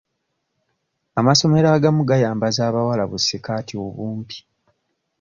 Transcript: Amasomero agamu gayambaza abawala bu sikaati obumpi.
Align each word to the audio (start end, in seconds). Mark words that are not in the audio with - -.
Amasomero 1.19 1.67
agamu 1.75 2.01
gayambaza 2.09 2.61
abawala 2.69 3.03
bu 3.11 3.17
sikaati 3.25 3.73
obumpi. 3.85 4.37